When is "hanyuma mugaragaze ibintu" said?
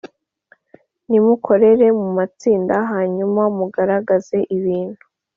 2.91-5.01